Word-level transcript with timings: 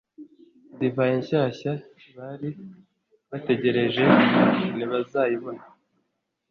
divayi 0.79 1.15
nshyashya 1.21 1.73
bari 2.17 2.49
bategereje 3.29 4.03
ntibazayibona. 4.75 5.63